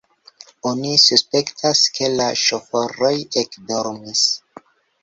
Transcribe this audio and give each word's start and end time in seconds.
Oni 0.69 0.93
suspektas, 1.03 1.83
ke 1.99 2.09
la 2.17 2.31
ŝoforoj 2.47 3.13
ekdormis. 3.45 4.27